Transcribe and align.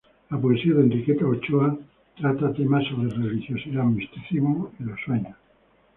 La 0.31 0.37
poesía 0.41 0.73
de 0.73 0.81
Enriqueta 0.81 1.27
Ochoa 1.27 1.77
trata 2.15 2.51
temas 2.53 2.85
sobre 2.87 3.11
religiosidad, 3.13 3.83
misticismo 3.83 4.71
y 4.79 4.83
los 4.85 4.99
sueños. 5.05 5.37